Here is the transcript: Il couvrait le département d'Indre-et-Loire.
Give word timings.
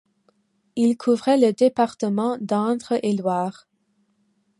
Il 0.75 0.97
couvrait 0.97 1.37
le 1.37 1.53
département 1.53 2.39
d'Indre-et-Loire. 2.39 3.67